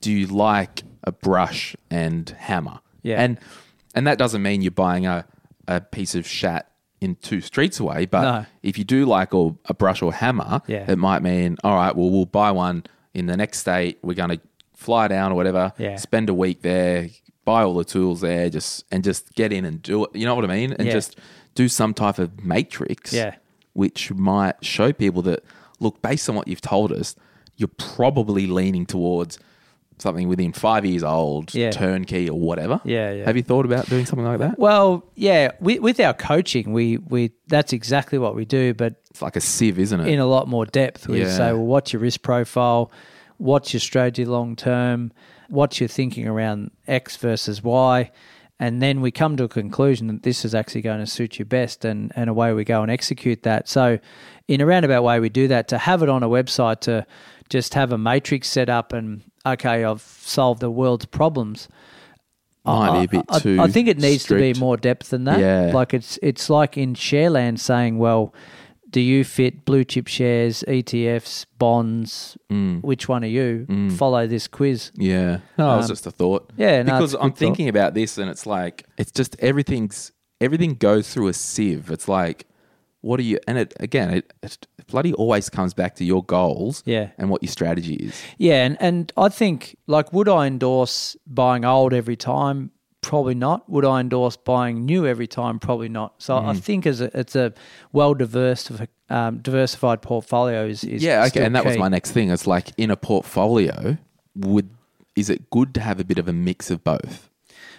Do 0.00 0.10
you 0.10 0.26
like 0.26 0.82
a 1.04 1.12
brush 1.12 1.76
and 1.90 2.28
hammer? 2.30 2.80
Yeah. 3.02 3.22
and 3.22 3.38
and 3.94 4.06
that 4.06 4.16
doesn't 4.16 4.42
mean 4.42 4.62
you're 4.62 4.70
buying 4.70 5.06
a 5.06 5.26
a 5.68 5.80
piece 5.80 6.14
of 6.16 6.26
shat 6.26 6.71
in 7.02 7.16
two 7.16 7.40
streets 7.40 7.80
away, 7.80 8.06
but 8.06 8.22
No. 8.22 8.46
if 8.62 8.78
you 8.78 8.84
do 8.84 9.04
like 9.04 9.34
or 9.34 9.56
a 9.66 9.74
brush 9.74 10.00
or 10.02 10.12
hammer, 10.12 10.62
Yeah. 10.66 10.90
it 10.90 10.96
might 10.98 11.22
mean 11.22 11.56
all 11.64 11.74
right. 11.74 11.94
Well, 11.94 12.10
we'll 12.10 12.26
buy 12.26 12.50
one 12.52 12.84
in 13.12 13.26
the 13.26 13.36
next 13.36 13.58
state. 13.58 13.98
We're 14.02 14.14
going 14.14 14.30
to 14.30 14.40
fly 14.74 15.08
down 15.08 15.32
or 15.32 15.34
whatever. 15.34 15.72
Yeah. 15.78 15.96
Spend 15.96 16.28
a 16.28 16.34
week 16.34 16.62
there, 16.62 17.08
buy 17.44 17.62
all 17.64 17.74
the 17.74 17.84
tools 17.84 18.20
there, 18.20 18.48
just 18.50 18.84
and 18.92 19.02
just 19.02 19.34
get 19.34 19.52
in 19.52 19.64
and 19.64 19.82
do 19.82 20.04
it. 20.04 20.10
You 20.14 20.24
know 20.26 20.34
what 20.34 20.44
I 20.44 20.48
mean? 20.48 20.72
And 20.74 20.86
Yeah. 20.86 20.92
just 20.94 21.16
do 21.54 21.68
some 21.68 21.92
type 21.92 22.18
of 22.18 22.44
matrix. 22.44 23.12
Yeah. 23.12 23.34
Which 23.74 24.12
might 24.12 24.56
show 24.64 24.92
people 24.92 25.22
that 25.22 25.44
look 25.80 26.00
based 26.02 26.28
on 26.28 26.36
what 26.36 26.46
you've 26.46 26.60
told 26.60 26.92
us, 26.92 27.16
you're 27.56 27.68
probably 27.76 28.46
leaning 28.46 28.86
towards 28.86 29.38
something 30.02 30.28
within 30.28 30.52
five 30.52 30.84
years 30.84 31.02
old, 31.02 31.54
Yeah. 31.54 31.70
turnkey 31.70 32.28
or 32.28 32.38
whatever. 32.38 32.80
Yeah, 32.84 33.12
yeah. 33.12 33.24
Have 33.24 33.36
you 33.36 33.42
thought 33.42 33.64
about 33.64 33.86
doing 33.88 34.04
something 34.04 34.26
like 34.26 34.40
that? 34.40 34.58
Well, 34.58 35.04
yeah, 35.14 35.52
with, 35.60 35.80
with 35.80 35.98
our 36.00 36.12
coaching, 36.12 36.72
we, 36.72 36.98
we 36.98 37.30
that's 37.48 37.72
exactly 37.72 38.18
what 38.18 38.34
we 38.34 38.44
do, 38.44 38.74
but 38.74 38.96
It's 39.10 39.22
like 39.22 39.36
a 39.36 39.40
sieve, 39.40 39.78
isn't 39.78 40.00
it? 40.00 40.08
in 40.08 40.18
a 40.18 40.26
lot 40.26 40.48
more 40.48 40.66
depth. 40.66 41.08
We 41.08 41.20
Yeah. 41.22 41.30
say, 41.30 41.52
well, 41.52 41.64
what's 41.64 41.92
your 41.92 42.02
risk 42.02 42.22
profile? 42.22 42.90
What's 43.38 43.72
your 43.72 43.80
strategy 43.80 44.24
long 44.24 44.56
term? 44.56 45.12
What's 45.48 45.80
your 45.80 45.88
thinking 45.88 46.26
around 46.28 46.70
X 46.86 47.16
versus 47.16 47.62
Y? 47.62 48.10
and 48.60 48.80
then 48.80 49.00
we 49.00 49.10
come 49.10 49.36
to 49.36 49.42
a 49.42 49.48
conclusion 49.48 50.06
that 50.06 50.22
this 50.22 50.44
is 50.44 50.54
actually 50.54 50.82
going 50.82 51.00
to 51.00 51.06
suit 51.06 51.36
you 51.36 51.44
best, 51.44 51.84
and, 51.84 52.12
and 52.14 52.30
away 52.30 52.52
we 52.52 52.62
go 52.62 52.80
and 52.82 52.92
execute 52.92 53.42
that. 53.42 53.68
So, 53.68 53.98
in 54.46 54.60
a 54.60 54.66
roundabout 54.66 55.02
way, 55.02 55.18
we 55.18 55.30
do 55.30 55.48
that 55.48 55.66
to 55.68 55.78
have 55.78 56.00
it 56.00 56.08
on 56.08 56.22
a 56.22 56.28
website 56.28 56.78
to 56.82 57.04
just 57.48 57.74
have 57.74 57.90
a 57.90 57.98
matrix 57.98 58.46
set 58.48 58.68
up 58.68 58.92
and 58.92 59.22
okay, 59.46 59.84
I've 59.84 60.00
solved 60.02 60.60
the 60.60 60.70
world's 60.70 61.06
problems. 61.06 61.68
Might 62.64 62.90
I- 62.90 63.06
be 63.06 63.16
a 63.16 63.20
bit 63.20 63.26
I, 63.28 63.38
too. 63.40 63.60
I 63.60 63.68
think 63.68 63.88
it 63.88 63.98
needs 63.98 64.24
to 64.24 64.36
be 64.36 64.54
more 64.58 64.76
depth 64.76 65.10
than 65.10 65.24
that. 65.24 65.40
Yeah. 65.40 65.72
Like 65.74 65.92
it's 65.94 66.18
it's 66.22 66.48
like 66.48 66.76
in 66.78 66.94
Shareland 66.94 67.58
saying, 67.58 67.98
well, 67.98 68.32
do 68.88 69.00
you 69.00 69.24
fit 69.24 69.64
blue 69.64 69.84
chip 69.84 70.06
shares, 70.06 70.62
ETFs, 70.68 71.46
bonds? 71.58 72.36
Mm. 72.50 72.82
Which 72.82 73.08
one 73.08 73.24
are 73.24 73.28
you? 73.28 73.66
Follow 73.96 74.26
this 74.26 74.46
quiz. 74.46 74.92
Yeah. 74.94 75.38
No, 75.58 75.74
it 75.74 75.76
was 75.78 75.86
Um, 75.86 75.88
just 75.92 76.06
a 76.06 76.10
thought. 76.12 76.52
yeah, 76.56 76.82
no, 76.82 76.92
because 76.98 77.14
I'm 77.14 77.32
thinking 77.32 77.68
about 77.68 77.94
this, 77.94 78.16
and 78.18 78.30
it's 78.30 78.46
like 78.46 78.84
it's 78.96 79.10
just 79.10 79.34
everything's 79.40 80.12
everything 80.40 80.74
goes 80.74 81.12
through 81.12 81.28
a 81.28 81.32
sieve. 81.32 81.90
It's 81.90 82.06
like, 82.06 82.46
what 83.00 83.18
are 83.18 83.24
you? 83.24 83.38
And 83.48 83.58
it 83.58 83.74
again, 83.80 84.10
it, 84.10 84.32
it 84.42 84.66
bloody 84.92 85.12
always 85.14 85.50
comes 85.50 85.74
back 85.74 85.96
to 85.96 86.04
your 86.04 86.22
goals. 86.24 86.82
Yeah. 86.86 87.08
And 87.18 87.28
what 87.30 87.42
your 87.42 87.50
strategy 87.50 87.94
is. 87.94 88.22
Yeah, 88.38 88.64
and, 88.64 88.76
and 88.80 89.12
I 89.16 89.28
think 89.28 89.76
like 89.86 90.12
would 90.12 90.28
I 90.28 90.46
endorse 90.46 91.16
buying 91.26 91.64
old 91.64 91.92
every 91.92 92.16
time? 92.16 92.70
Probably 93.00 93.34
not. 93.34 93.68
Would 93.68 93.84
I 93.84 93.98
endorse 93.98 94.36
buying 94.36 94.84
new 94.86 95.04
every 95.06 95.26
time? 95.26 95.58
Probably 95.58 95.88
not. 95.88 96.14
So 96.18 96.34
Mm. 96.36 96.44
I 96.46 96.54
think 96.54 96.86
as 96.86 97.00
a, 97.00 97.10
it's 97.18 97.34
a 97.34 97.52
well 97.92 98.14
diversified 98.14 98.88
um, 99.10 99.38
diversified 99.38 100.00
portfolio 100.02 100.64
is, 100.66 100.84
is 100.84 101.02
Yeah. 101.02 101.24
Okay. 101.26 101.44
And 101.44 101.54
that 101.56 101.64
was 101.64 101.76
my 101.76 101.88
next 101.88 102.12
thing. 102.12 102.30
It's 102.30 102.46
like 102.46 102.70
in 102.78 102.90
a 102.90 102.96
portfolio, 102.96 103.98
would 104.36 104.70
is 105.16 105.28
it 105.28 105.50
good 105.50 105.74
to 105.74 105.80
have 105.80 106.00
a 106.00 106.04
bit 106.04 106.18
of 106.18 106.28
a 106.28 106.32
mix 106.32 106.70
of 106.70 106.82
both? 106.84 107.28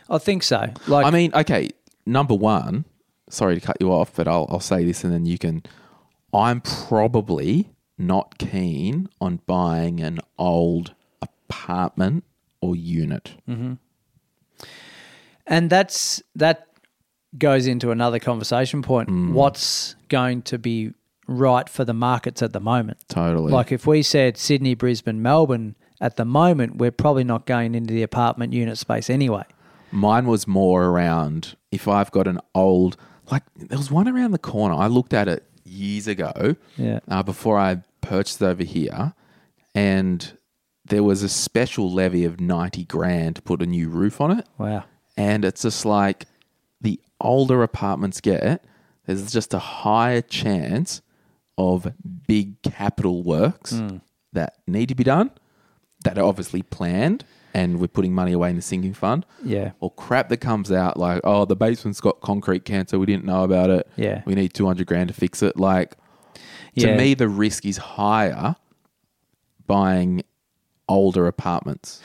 I 0.10 0.18
think 0.18 0.44
so. 0.44 0.72
Like 0.88 1.06
I 1.06 1.10
mean, 1.10 1.32
okay, 1.34 1.70
number 2.06 2.36
one, 2.36 2.86
sorry 3.30 3.56
to 3.56 3.62
cut 3.62 3.78
you 3.80 3.92
off, 3.92 4.14
but 4.16 4.28
I'll, 4.28 4.46
I'll 4.50 4.60
say 4.60 4.84
this 4.84 5.04
and 5.04 5.14
then 5.14 5.26
you 5.26 5.38
can. 5.38 5.64
I'm 6.34 6.62
probably 6.62 7.70
not 7.98 8.38
keen 8.38 9.10
on 9.22 9.40
buying 9.46 10.00
an 10.00 10.20
old 10.38 10.96
apartment 11.22 12.24
or 12.62 12.76
unit. 12.76 13.36
And 15.46 15.70
that's 15.70 16.24
that 16.36 16.68
goes 17.38 17.68
into 17.68 17.92
another 17.92 18.20
conversation 18.20 18.82
point. 18.82 19.10
Mm. 19.10 19.34
What's 19.34 19.96
going 20.10 20.42
to 20.44 20.58
be 20.58 20.94
right 21.28 21.68
for 21.70 21.86
the 21.86 21.94
markets 21.94 22.42
at 22.42 22.54
the 22.54 22.60
moment? 22.60 22.98
Totally. 23.08 23.52
Like 23.52 23.72
if 23.72 23.86
we 23.86 24.02
said 24.04 24.38
Sydney, 24.38 24.76
Brisbane, 24.76 25.22
Melbourne, 25.22 25.76
at 26.02 26.16
the 26.18 26.26
moment 26.26 26.78
we're 26.78 26.92
probably 26.92 27.24
not 27.24 27.46
going 27.46 27.76
into 27.76 27.94
the 27.94 28.04
apartment 28.04 28.54
unit 28.54 28.78
space 28.78 29.10
anyway. 29.10 29.44
Mine 29.92 30.26
was 30.26 30.48
more 30.48 30.86
around 30.86 31.56
if 31.72 31.88
I've 31.88 32.12
got 32.12 32.28
an 32.28 32.40
old, 32.56 32.98
like, 33.30 33.44
there 33.56 33.78
was 33.78 33.92
one 33.92 34.08
around 34.08 34.32
the 34.32 34.40
corner. 34.40 34.76
I 34.76 34.88
looked 34.88 35.14
at 35.14 35.28
it 35.28 35.46
years 35.74 36.08
ago 36.08 36.56
Yeah. 36.78 37.00
uh, 37.08 37.24
before 37.24 37.58
I 37.60 37.82
purchased 38.02 38.42
over 38.44 38.64
here, 38.64 39.14
and 39.76 40.38
there 40.86 41.04
was 41.04 41.24
a 41.24 41.30
special 41.30 41.92
levy 41.92 42.26
of 42.26 42.40
90 42.40 42.86
grand 42.86 43.38
to 43.38 43.42
put 43.42 43.62
a 43.62 43.66
new 43.66 43.90
roof 43.90 44.20
on 44.22 44.38
it. 44.40 44.48
Wow. 44.58 44.84
and 45.16 45.46
it's 45.46 45.62
just 45.62 45.86
like 45.86 46.26
the 46.82 47.00
older 47.22 47.62
apartments 47.62 48.20
get, 48.20 48.66
there's 49.06 49.32
just 49.32 49.54
a 49.54 49.60
higher 49.60 50.22
chance 50.22 51.02
of 51.58 51.94
big 52.28 52.60
capital 52.64 53.22
works 53.24 53.72
Hmm. 53.78 53.98
that 54.34 54.56
need 54.68 54.90
to 54.90 54.96
be 54.96 55.04
done, 55.04 55.30
that 56.04 56.18
are 56.18 56.26
obviously 56.26 56.64
planned, 56.64 57.24
and 57.54 57.80
we're 57.80 57.88
putting 57.88 58.14
money 58.14 58.32
away 58.32 58.50
in 58.50 58.56
the 58.56 58.62
sinking 58.62 58.94
fund. 58.94 59.26
Yeah. 59.44 59.72
Or 59.80 59.92
crap 59.92 60.30
that 60.30 60.38
comes 60.38 60.72
out 60.72 60.98
like, 60.98 61.22
oh, 61.24 61.46
the 61.46 61.56
basement's 61.56 62.02
got 62.02 62.22
concrete 62.22 62.66
cancer, 62.66 62.98
we 63.00 63.06
didn't 63.06 63.26
know 63.26 63.44
about 63.44 63.70
it. 63.70 63.88
Yeah. 63.96 64.22
We 64.26 64.36
need 64.36 64.54
200 64.54 64.88
grand 64.88 65.10
to 65.10 65.14
fix 65.14 65.42
it. 65.44 65.58
Like, 65.58 65.96
to 66.78 66.88
Yeah. 66.88 66.98
me, 66.98 67.14
the 67.14 67.28
risk 67.30 67.66
is 67.66 67.78
higher 67.78 68.56
buying 69.68 70.24
older 70.90 71.28
apartments. 71.28 72.02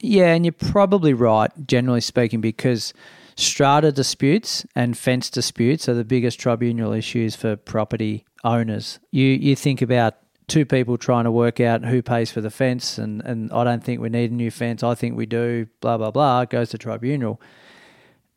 Yeah, 0.00 0.34
and 0.34 0.44
you're 0.44 0.52
probably 0.52 1.14
right, 1.14 1.50
generally 1.66 2.00
speaking, 2.00 2.40
because 2.40 2.92
strata 3.36 3.92
disputes 3.92 4.66
and 4.74 4.98
fence 4.98 5.30
disputes 5.30 5.88
are 5.88 5.94
the 5.94 6.04
biggest 6.04 6.38
tribunal 6.40 6.92
issues 6.92 7.36
for 7.36 7.56
property 7.56 8.24
owners. 8.44 8.98
You 9.12 9.26
you 9.28 9.54
think 9.56 9.80
about 9.80 10.16
two 10.48 10.64
people 10.66 10.98
trying 10.98 11.24
to 11.24 11.30
work 11.30 11.60
out 11.60 11.84
who 11.84 12.02
pays 12.02 12.30
for 12.30 12.40
the 12.40 12.50
fence, 12.50 12.98
and, 12.98 13.22
and 13.22 13.52
I 13.52 13.64
don't 13.64 13.82
think 13.82 14.00
we 14.00 14.08
need 14.08 14.30
a 14.30 14.34
new 14.34 14.50
fence. 14.50 14.82
I 14.82 14.94
think 14.94 15.16
we 15.16 15.26
do. 15.26 15.66
Blah 15.80 15.98
blah 15.98 16.10
blah. 16.10 16.44
Goes 16.44 16.70
to 16.70 16.78
tribunal. 16.78 17.40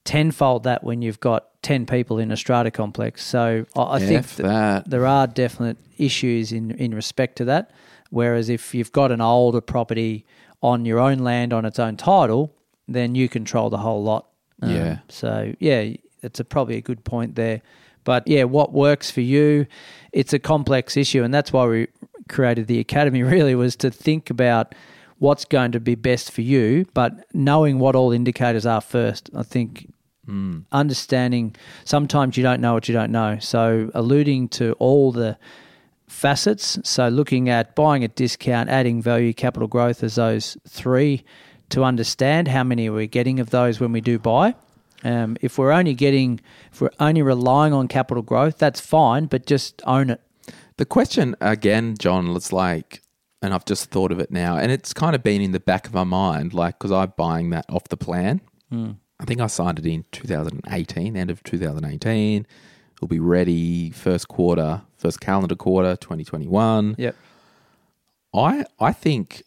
Tenfold 0.03 0.63
that 0.63 0.83
when 0.83 1.01
you've 1.01 1.19
got 1.19 1.61
ten 1.63 1.87
people 1.87 2.19
in 2.19 2.31
a 2.31 2.37
strata 2.37 2.69
complex. 2.69 3.23
So 3.23 3.65
I, 3.75 3.81
I 3.95 3.99
think 3.99 4.27
there 4.85 5.07
are 5.07 5.25
definite 5.25 5.77
issues 5.97 6.51
in, 6.51 6.71
in 6.71 6.93
respect 6.93 7.37
to 7.37 7.45
that. 7.45 7.71
Whereas 8.11 8.49
if 8.49 8.75
you've 8.75 8.91
got 8.91 9.11
an 9.11 9.19
older 9.19 9.61
property 9.61 10.25
on 10.61 10.85
your 10.85 10.99
own 10.99 11.19
land 11.19 11.53
on 11.53 11.65
its 11.65 11.79
own 11.79 11.97
title, 11.97 12.53
then 12.87 13.15
you 13.15 13.27
control 13.27 13.71
the 13.71 13.79
whole 13.79 14.03
lot. 14.03 14.27
Um, 14.61 14.69
Yeah. 14.69 14.99
So 15.09 15.53
yeah, 15.59 15.93
it's 16.21 16.39
a, 16.39 16.45
probably 16.45 16.77
a 16.77 16.81
good 16.81 17.03
point 17.03 17.33
there. 17.33 17.63
But 18.03 18.27
yeah, 18.27 18.43
what 18.43 18.73
works 18.73 19.09
for 19.09 19.21
you? 19.21 19.65
It's 20.15 20.31
a 20.31 20.39
complex 20.39 20.95
issue, 20.95 21.23
and 21.23 21.33
that's 21.33 21.51
why 21.51 21.65
we 21.67 21.87
created 22.29 22.67
the 22.67 22.79
academy. 22.79 23.21
Really, 23.35 23.53
was 23.53 23.75
to 23.77 23.91
think 23.91 24.29
about 24.29 24.73
what's 25.19 25.43
going 25.43 25.73
to 25.73 25.79
be 25.79 25.95
best 25.95 26.31
for 26.31 26.41
you, 26.41 26.85
but 26.93 27.25
knowing 27.33 27.79
what 27.79 27.95
all 27.95 28.11
indicators 28.11 28.65
are 28.65 28.79
first. 28.79 29.29
I 29.35 29.43
think 29.43 29.91
hmm. 30.25 30.59
understanding 30.71 31.55
sometimes 31.83 32.37
you 32.37 32.43
don't 32.43 32.61
know 32.61 32.73
what 32.73 32.87
you 32.87 32.93
don't 32.93 33.11
know. 33.11 33.39
So 33.39 33.91
alluding 33.93 34.49
to 34.49 34.73
all 34.79 35.11
the 35.11 35.37
facets. 36.07 36.79
So 36.83 37.09
looking 37.09 37.49
at 37.49 37.75
buying 37.75 38.03
at 38.05 38.15
discount, 38.15 38.69
adding 38.69 39.01
value, 39.01 39.33
capital 39.33 39.67
growth 39.67 40.01
as 40.01 40.15
those 40.15 40.57
three 40.67 41.25
to 41.69 41.83
understand 41.83 42.47
how 42.47 42.63
many 42.63 42.89
we're 42.89 43.05
getting 43.07 43.41
of 43.41 43.49
those 43.49 43.81
when 43.81 43.91
we 43.91 43.99
do 43.99 44.17
buy. 44.17 44.55
Um, 45.05 45.37
if 45.39 45.57
we're 45.57 45.71
only 45.71 45.93
getting, 45.93 46.41
if 46.73 46.81
we're 46.81 46.89
only 46.99 47.21
relying 47.21 47.73
on 47.73 47.87
capital 47.87 48.23
growth, 48.23 48.57
that's 48.57 48.79
fine, 48.81 49.27
but 49.27 49.45
just 49.45 49.81
own 49.85 50.09
it. 50.09 50.19
The 50.77 50.85
question 50.85 51.35
again, 51.39 51.95
John, 51.97 52.35
it's 52.35 52.51
like, 52.51 53.01
and 53.41 53.53
I've 53.53 53.65
just 53.65 53.91
thought 53.91 54.11
of 54.11 54.19
it 54.19 54.31
now, 54.31 54.57
and 54.57 54.71
it's 54.71 54.93
kind 54.93 55.15
of 55.15 55.21
been 55.21 55.41
in 55.41 55.51
the 55.51 55.59
back 55.59 55.85
of 55.85 55.93
my 55.93 56.03
mind, 56.03 56.53
like, 56.53 56.79
because 56.79 56.91
I'm 56.91 57.13
buying 57.15 57.51
that 57.51 57.65
off 57.69 57.83
the 57.89 57.97
plan. 57.97 58.41
I 59.19 59.25
think 59.25 59.39
I 59.39 59.47
signed 59.47 59.79
it 59.79 59.85
in 59.85 60.05
2018, 60.11 61.15
end 61.15 61.29
of 61.29 61.43
2018. 61.43 62.47
It'll 62.95 63.07
be 63.07 63.19
ready 63.19 63.91
first 63.91 64.27
quarter, 64.27 64.81
first 64.97 65.21
calendar 65.21 65.55
quarter, 65.55 65.95
2021. 65.95 66.95
Yep. 66.97 67.15
I 68.33 68.65
I 68.79 68.91
think, 68.91 69.43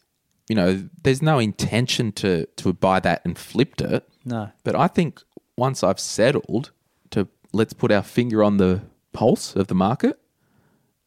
you 0.47 0.55
know, 0.55 0.87
there's 1.03 1.21
no 1.21 1.37
intention 1.37 2.11
to 2.13 2.45
to 2.57 2.73
buy 2.73 2.99
that 3.01 3.21
and 3.25 3.37
flipped 3.37 3.81
it. 3.81 4.07
No. 4.25 4.51
But 4.63 4.75
I 4.75 4.87
think 4.87 5.21
once 5.59 5.83
I've 5.83 5.99
settled 5.99 6.71
to 7.11 7.27
let's 7.53 7.73
put 7.73 7.91
our 7.91 8.01
finger 8.03 8.43
on 8.43 8.57
the 8.57 8.81
pulse 9.13 9.55
of 9.55 9.67
the 9.67 9.75
market, 9.75 10.19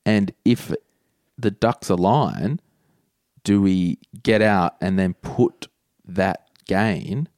and 0.07 0.33
if 0.45 0.73
the 1.39 1.51
ducks 1.51 1.89
align, 1.89 2.61
do 3.45 3.61
we 3.63 3.99
get 4.23 4.43
out 4.43 4.77
and 4.81 4.99
then 4.99 5.15
put 5.15 5.67
that 6.05 6.47
gain 6.67 7.29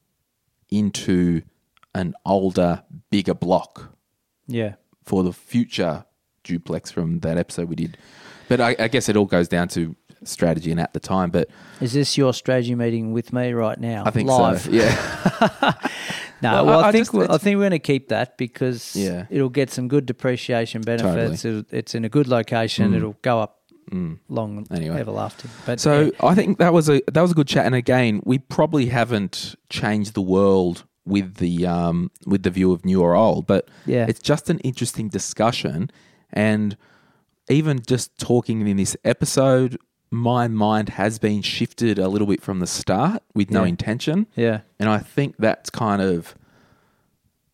into 0.71 1.43
an 1.95 2.15
older, 2.27 2.83
bigger 3.11 3.35
block 3.35 3.95
Yeah. 4.47 4.75
for 5.05 5.23
the 5.23 5.33
future 5.33 6.05
duplex 6.43 6.91
from 6.91 7.21
that 7.21 7.39
episode 7.39 7.69
we 7.69 7.77
did? 7.77 7.97
But 8.49 8.61
I, 8.61 8.77
I 8.79 8.89
guess 8.89 9.09
it 9.09 9.17
all 9.17 9.25
goes 9.27 9.49
down 9.49 9.69
to 9.69 9.95
strategy 10.25 10.71
and 10.71 10.81
at 10.81 10.93
the 10.93 11.01
time. 11.01 11.31
But 11.31 11.49
Is 11.81 11.93
this 11.93 12.19
your 12.19 12.35
strategy 12.35 12.75
meeting 12.75 13.13
with 13.13 13.33
me 13.33 13.53
right 13.53 13.79
now? 13.79 14.03
I 14.05 14.11
think 14.11 14.29
Live. 14.29 14.63
so. 14.63 14.71
Yeah. 14.71 15.73
No, 16.45 16.53
Well, 16.53 16.67
well, 16.67 16.81
I- 16.85 16.89
I, 16.89 16.93
think 16.93 17.11
just- 17.11 17.31
I 17.31 17.39
think 17.39 17.57
we're 17.57 17.63
going 17.63 17.71
to 17.73 17.79
keep 17.93 18.09
that 18.09 18.37
because 18.39 18.95
Yeah. 18.97 19.27
it'll 19.31 19.49
get 19.61 19.71
some 19.71 19.89
good 19.89 20.07
depreciation 20.07 20.83
benefits. 20.83 21.45
It'll, 21.45 21.65
it's 21.71 21.95
in 21.95 22.05
a 22.05 22.09
good 22.09 22.29
location. 22.29 22.95
It'll 22.95 23.17
go 23.23 23.41
up 23.41 23.61
long 24.29 24.65
Mm. 24.67 24.77
Anyway. 24.77 24.99
everlasting. 25.01 25.51
But 25.67 25.79
So 25.81 25.93
yeah, 26.07 26.11
I 26.31 26.35
think 26.35 26.59
that 26.59 26.73
was 26.73 26.89
a 26.89 27.03
that 27.13 27.21
was 27.21 27.33
a 27.33 27.35
good 27.35 27.47
chat. 27.49 27.67
And 27.67 27.75
again, 27.75 28.21
we 28.25 28.39
probably 28.39 28.87
haven't 28.87 29.55
changed 29.69 30.15
the 30.15 30.23
world 30.23 30.85
with 31.05 31.35
the 31.37 31.67
um, 31.67 32.11
with 32.27 32.43
the 32.45 32.51
view 32.51 32.73
of 32.73 32.85
new 32.85 33.01
or 33.03 33.15
old, 33.15 33.47
but 33.47 33.69
Yeah. 33.87 34.07
it's 34.09 34.21
just 34.21 34.49
an 34.51 34.59
interesting 34.61 35.09
discussion. 35.11 35.91
And 36.33 36.77
even 37.51 37.83
just 37.87 38.17
talking 38.19 38.67
in 38.67 38.77
this 38.79 38.97
episode, 39.05 39.77
my 40.11 40.47
mind 40.49 40.91
has 40.91 41.19
been 41.19 41.43
shifted 41.43 41.99
a 41.99 42.09
little 42.09 42.27
bit 42.27 42.41
from 42.43 42.61
the 42.61 42.67
start 42.67 43.23
with 43.35 43.51
no 43.51 43.63
Yeah. 43.63 43.69
intention. 43.69 44.27
yeah, 44.37 44.61
And 44.79 44.89
I 44.89 44.99
think 44.99 45.37
that's 45.39 45.71
kind 45.71 46.01
of 46.03 46.35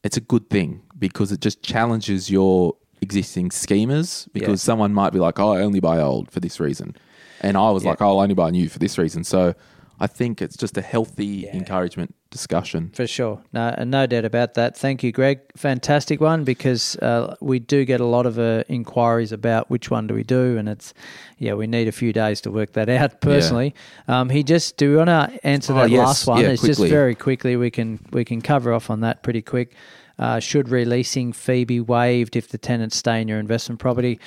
it's 0.02 0.16
a 0.16 0.20
good 0.20 0.48
thing 0.48 0.80
because 0.98 1.30
it 1.30 1.40
just 1.40 1.62
challenges 1.62 2.30
your 2.30 2.74
existing 3.02 3.50
schemas 3.50 4.28
because 4.32 4.62
Yeah. 4.62 4.66
someone 4.66 4.92
might 4.94 5.12
be 5.12 5.18
like, 5.18 5.38
"Oh, 5.38 5.52
I 5.52 5.60
only 5.62 5.80
buy 5.80 6.00
old 6.00 6.30
for 6.30 6.40
this 6.40 6.58
reason." 6.60 6.96
And 7.42 7.56
I 7.56 7.70
was 7.70 7.84
Yeah. 7.84 7.90
like, 7.90 8.02
"Oh, 8.02 8.08
I'll 8.08 8.20
only 8.20 8.34
buy 8.34 8.50
new 8.50 8.68
for 8.68 8.78
this 8.78 8.96
reason." 8.98 9.24
So 9.24 9.54
I 10.02 10.06
think 10.06 10.40
it's 10.40 10.56
just 10.56 10.78
a 10.78 10.82
healthy 10.82 11.46
encouragement 11.48 12.14
discussion. 12.30 12.90
For 12.94 13.06
sure. 13.06 13.42
No, 13.52 13.74
and 13.76 13.90
no 13.90 14.06
doubt 14.06 14.24
about 14.24 14.54
that. 14.54 14.76
Thank 14.76 15.02
you, 15.02 15.12
Greg. 15.12 15.40
Fantastic 15.56 16.20
one 16.22 16.44
because 16.44 16.96
uh, 16.96 17.36
we 17.40 17.58
do 17.58 17.84
get 17.84 18.00
a 18.00 18.06
lot 18.06 18.24
of 18.24 18.38
uh, 18.38 18.64
inquiries 18.68 19.30
about 19.30 19.68
which 19.68 19.90
one 19.90 20.06
do 20.06 20.14
we 20.14 20.22
do, 20.22 20.56
and 20.56 20.68
it's 20.68 20.94
yeah, 21.38 21.52
we 21.54 21.66
need 21.66 21.86
a 21.86 21.92
few 21.92 22.12
days 22.12 22.40
to 22.42 22.50
work 22.50 22.72
that 22.72 22.88
out. 22.88 23.20
Personally, 23.20 23.74
um, 24.08 24.30
he 24.30 24.42
just 24.42 24.76
do 24.78 24.90
we 24.92 24.96
want 24.96 25.08
to 25.08 25.46
answer 25.46 25.72
Oh, 25.74 25.76
that 25.76 25.90
yes. 25.90 26.06
last 26.06 26.26
one? 26.26 26.40
Yeah, 26.40 26.48
it's 26.48 26.62
just 26.62 26.80
very 26.80 27.14
quickly. 27.14 27.56
We 27.56 27.70
can 27.70 27.98
we 28.12 28.24
can 28.24 28.40
cover 28.40 28.72
off 28.72 28.88
on 28.90 29.00
that 29.00 29.22
pretty 29.22 29.42
quick. 29.42 29.74
Uh, 30.18 30.38
should 30.38 30.68
releasing 30.68 31.32
fee 31.32 31.64
be 31.64 31.80
waived 31.80 32.36
if 32.36 32.48
the 32.48 32.58
tenants 32.58 32.94
stay 32.96 33.22
in 33.22 33.28
your 33.28 33.38
investment 33.38 33.80
property? 33.80 34.20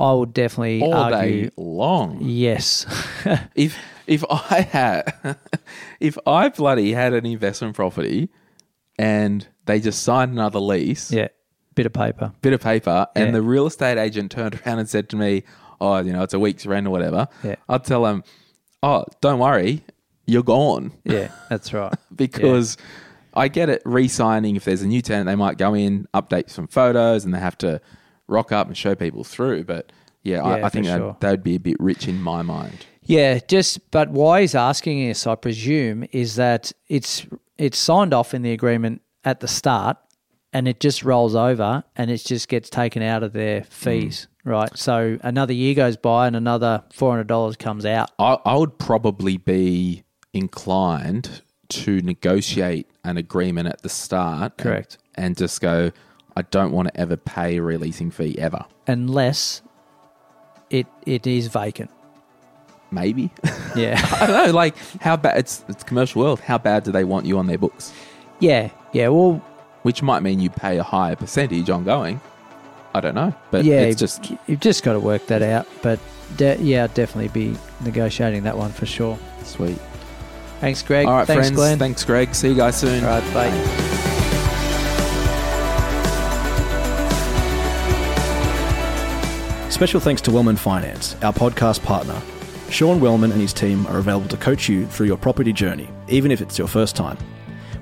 I 0.00 0.12
would 0.14 0.32
definitely 0.32 0.82
All 0.82 0.94
argue 0.94 1.44
day 1.46 1.50
long. 1.56 2.18
yes. 2.22 2.86
If 3.54 3.76
if 4.06 4.24
I 4.30 4.62
had 4.62 5.36
if 6.00 6.16
I 6.26 6.48
bloody 6.48 6.92
had 6.92 7.12
an 7.12 7.26
investment 7.26 7.76
property 7.76 8.30
and 8.98 9.46
they 9.66 9.78
just 9.80 10.02
signed 10.02 10.32
another 10.32 10.58
lease, 10.60 11.12
yeah, 11.12 11.28
bit 11.74 11.86
of 11.86 11.92
paper. 11.92 12.32
bit 12.42 12.52
of 12.52 12.60
paper, 12.60 13.06
Yeah. 13.14 13.22
and 13.22 13.34
the 13.34 13.42
real 13.42 13.66
estate 13.66 13.98
agent 13.98 14.30
turned 14.32 14.60
around 14.66 14.78
and 14.78 14.88
said 14.88 15.08
to 15.10 15.16
me, 15.16 15.44
"Oh, 15.80 15.98
you 15.98 16.12
know, 16.12 16.22
it's 16.22 16.34
a 16.34 16.38
week's 16.38 16.66
rent 16.66 16.86
or 16.86 16.90
whatever," 16.90 17.28
Yeah. 17.44 17.56
I'd 17.68 17.84
tell 17.84 18.02
them, 18.04 18.24
"Oh, 18.82 19.04
don't 19.20 19.38
worry, 19.38 19.84
you're 20.26 20.42
gone," 20.42 20.92
Yeah, 21.04 21.30
that's 21.48 21.72
right. 21.72 21.94
because 22.14 22.76
I 23.34 23.48
get 23.48 23.68
it. 23.68 23.82
Re-signing 23.84 24.56
if 24.56 24.64
there's 24.64 24.82
a 24.82 24.86
new 24.88 25.02
tenant, 25.02 25.26
they 25.26 25.36
might 25.36 25.56
go 25.58 25.74
in, 25.74 26.08
update 26.14 26.50
some 26.50 26.66
photos, 26.66 27.24
and 27.24 27.32
they 27.34 27.38
have 27.38 27.58
to 27.58 27.80
rock 28.30 28.52
up 28.52 28.66
and 28.66 28.76
show 28.76 28.94
people 28.94 29.24
through. 29.24 29.64
But 29.64 29.92
yeah, 30.22 30.36
Yeah, 30.36 30.42
I, 30.42 30.66
I 30.66 30.68
think 30.68 30.86
that 30.86 30.98
sure. 30.98 31.16
would 31.22 31.42
be 31.42 31.56
a 31.56 31.60
bit 31.60 31.76
rich 31.80 32.08
in 32.08 32.22
my 32.22 32.42
mind. 32.42 32.86
Yeah, 33.02 33.40
just 33.46 33.90
but 33.90 34.10
why 34.10 34.42
he's 34.42 34.54
asking 34.54 35.06
this, 35.08 35.26
I 35.26 35.34
presume, 35.34 36.06
is 36.12 36.36
that 36.36 36.72
it's 36.88 37.26
it's 37.58 37.78
signed 37.78 38.14
off 38.14 38.34
in 38.34 38.42
the 38.42 38.52
agreement 38.52 39.02
at 39.24 39.40
the 39.40 39.48
start, 39.48 39.96
and 40.52 40.68
it 40.68 40.80
just 40.80 41.02
rolls 41.02 41.34
over, 41.34 41.84
and 41.96 42.10
it 42.10 42.18
just 42.24 42.48
gets 42.48 42.70
taken 42.70 43.02
out 43.02 43.22
of 43.22 43.32
their 43.32 43.62
mm. 43.62 43.66
fees, 43.66 44.28
right? 44.44 44.70
So 44.76 45.18
another 45.22 45.52
year 45.52 45.74
goes 45.74 45.96
by, 45.96 46.26
and 46.26 46.36
another 46.36 46.84
four 46.92 47.10
hundred 47.10 47.26
dollars 47.26 47.56
comes 47.56 47.84
out. 47.84 48.10
I, 48.18 48.38
I 48.44 48.54
would 48.56 48.78
probably 48.78 49.38
be 49.38 50.04
inclined 50.32 51.42
to 51.70 52.00
negotiate 52.02 52.86
an 53.04 53.16
agreement 53.16 53.68
at 53.68 53.82
the 53.82 53.88
start. 53.88 54.52
and- 54.58 54.62
Correct. 54.64 54.98
And, 55.16 55.36
just 55.36 55.60
go, 55.60 55.90
I 56.36 56.42
don't 56.42 56.72
want 56.72 56.88
to 56.88 57.00
ever 57.00 57.16
pay 57.16 57.56
a 57.58 57.62
releasing 57.62 58.10
fee 58.10 58.36
ever. 58.38 58.64
Unless 58.86 59.62
it 60.70 60.86
it 61.06 61.26
is 61.26 61.48
vacant. 61.48 61.90
Maybe. 62.90 63.30
Yeah. 63.76 64.00
I 64.20 64.26
don't 64.26 64.46
know. 64.48 64.52
Like, 64.52 64.74
how 65.00 65.16
bad? 65.16 65.38
It's, 65.38 65.64
it's 65.68 65.84
commercial 65.84 66.22
world. 66.22 66.40
How 66.40 66.58
bad 66.58 66.82
do 66.82 66.90
they 66.90 67.04
want 67.04 67.24
you 67.24 67.38
on 67.38 67.46
their 67.46 67.56
books? 67.56 67.92
yeah. 68.40 68.70
Yeah. 68.92 69.06
Well, 69.08 69.34
Which 69.82 70.02
might 70.02 70.24
mean 70.24 70.40
you 70.40 70.50
pay 70.50 70.76
a 70.78 70.82
higher 70.82 71.14
percentage 71.14 71.70
ongoing. 71.70 72.20
I 72.92 73.00
don't 73.00 73.14
know. 73.14 73.32
But 73.52 73.64
yeah, 73.64 73.82
it's 73.82 74.00
just, 74.00 74.28
you've 74.48 74.58
just 74.58 74.82
got 74.82 74.94
to 74.94 74.98
work 75.00 75.24
that 75.28 75.40
out. 75.42 75.68
But 75.82 76.00
de- 76.36 76.58
yeah, 76.60 76.82
I'd 76.82 76.94
definitely 76.94 77.28
be 77.28 77.56
negotiating 77.84 78.42
that 78.42 78.58
one 78.58 78.72
for 78.72 78.86
sure. 78.86 79.16
sweet. 79.44 79.78
Thanks, 80.58 80.82
Greg. 80.82 81.06
All 81.06 81.12
right, 81.18 81.26
Thanks, 81.28 81.46
friends. 81.46 81.56
Glen. 81.56 81.78
Thanks, 81.78 82.04
Greg. 82.04 82.34
See 82.34 82.48
you 82.48 82.56
guys 82.56 82.76
soon. 82.76 83.04
All 83.04 83.20
right, 83.20 83.32
bye. 83.34 83.89
Special 89.80 89.96
thanks 89.98 90.20
to 90.20 90.30
Wellman 90.30 90.56
Finance, 90.56 91.16
our 91.22 91.32
podcast 91.32 91.82
partner. 91.82 92.20
Sean 92.68 93.00
Wellman 93.00 93.32
and 93.32 93.40
his 93.40 93.54
team 93.54 93.86
are 93.86 93.96
available 93.96 94.28
to 94.28 94.36
coach 94.36 94.68
you 94.68 94.86
through 94.86 95.06
your 95.06 95.16
property 95.16 95.54
journey, 95.54 95.88
even 96.06 96.30
if 96.30 96.42
it's 96.42 96.58
your 96.58 96.68
first 96.68 96.94
time. 96.94 97.16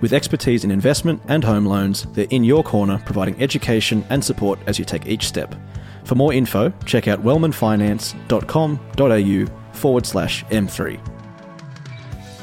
With 0.01 0.13
expertise 0.13 0.63
in 0.63 0.71
investment 0.71 1.21
and 1.27 1.43
home 1.43 1.67
loans, 1.67 2.05
they're 2.13 2.29
in 2.31 2.45
your 2.45 2.63
corner 2.63 3.03
providing 3.05 3.35
education 3.43 4.07
and 4.11 4.25
support 4.25 4.61
as 4.69 4.79
you 4.79 4.85
take 4.85 5.09
each 5.09 5.27
step. 5.27 5.57
For 6.05 6.15
more 6.15 6.33
info, 6.33 6.73
check 6.85 7.09
out 7.09 7.25
wellmanfinance.com.au 7.25 9.73
forward 9.73 10.07
slash 10.07 10.45
M3. 10.45 11.18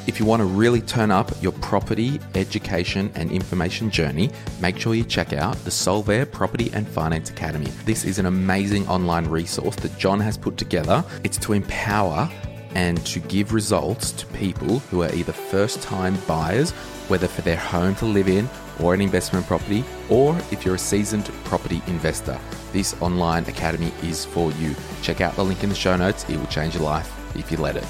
If 0.08 0.20
you 0.20 0.26
want 0.28 0.42
to 0.42 0.46
really 0.46 0.82
turn 0.82 1.10
up 1.10 1.32
your 1.42 1.52
property, 1.54 2.20
education, 2.36 3.12
and 3.16 3.32
information 3.32 3.90
journey, 3.90 4.30
make 4.62 4.78
sure 4.78 4.94
you 4.94 5.04
check 5.04 5.34
out 5.34 5.56
the 5.64 5.72
Solvere 5.72 6.32
Property 6.32 6.70
and 6.74 6.88
Finance 6.88 7.32
Academy. 7.32 7.72
This 7.86 8.06
is 8.06 8.20
an 8.20 8.28
amazing 8.28 8.88
online 8.88 9.26
resource 9.26 9.76
that 9.78 9.98
John 9.98 10.20
has 10.20 10.38
put 10.38 10.58
together. 10.58 11.04
It's 11.24 11.40
to 11.40 11.54
empower 11.54 12.30
and 12.76 13.04
to 13.08 13.20
give 13.22 13.52
results 13.52 14.12
to 14.12 14.28
people 14.28 14.78
who 14.80 15.02
are 15.02 15.12
either 15.12 15.34
first 15.34 15.82
time 15.82 16.16
buyers, 16.28 16.70
whether 17.10 17.28
for 17.28 17.42
their 17.42 17.58
home 17.58 17.96
to 17.96 18.06
live 18.06 18.28
in 18.28 18.48
or 18.80 18.94
an 18.94 19.02
investment 19.02 19.48
property, 19.48 19.84
or 20.10 20.38
if 20.52 20.64
you're 20.64 20.76
a 20.76 20.80
seasoned 20.80 21.26
property 21.46 21.82
investor. 21.88 22.40
This 22.74 22.94
online 23.02 23.46
academy 23.46 23.92
is 24.04 24.24
for 24.24 24.52
you. 24.52 24.76
Check 25.02 25.22
out 25.22 25.36
the 25.36 25.44
link 25.44 25.64
in 25.64 25.70
the 25.70 25.76
show 25.76 25.96
notes, 25.96 26.30
it 26.30 26.38
will 26.38 26.46
change 26.46 26.76
your 26.76 26.84
life 26.84 27.12
if 27.36 27.52
you 27.52 27.58
let 27.58 27.76
it. 27.76 27.86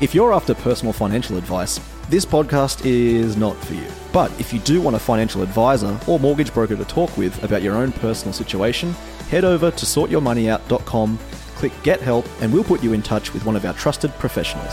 If 0.00 0.14
you're 0.14 0.32
after 0.32 0.54
personal 0.54 0.94
financial 0.94 1.36
advice, 1.36 1.78
this 2.08 2.24
podcast 2.24 2.86
is 2.86 3.36
not 3.36 3.54
for 3.64 3.74
you. 3.74 3.86
But 4.14 4.30
if 4.40 4.50
you 4.50 4.58
do 4.60 4.80
want 4.80 4.96
a 4.96 4.98
financial 4.98 5.42
advisor 5.42 6.00
or 6.06 6.18
mortgage 6.18 6.54
broker 6.54 6.74
to 6.74 6.84
talk 6.86 7.14
with 7.18 7.44
about 7.44 7.60
your 7.60 7.76
own 7.76 7.92
personal 7.92 8.32
situation, 8.32 8.92
head 9.28 9.44
over 9.44 9.70
to 9.70 9.86
sortyourmoneyout.com, 9.86 11.18
click 11.56 11.72
Get 11.82 12.00
Help, 12.00 12.26
and 12.40 12.50
we'll 12.50 12.64
put 12.64 12.82
you 12.82 12.94
in 12.94 13.02
touch 13.02 13.34
with 13.34 13.44
one 13.44 13.56
of 13.56 13.66
our 13.66 13.74
trusted 13.74 14.10
professionals. 14.12 14.72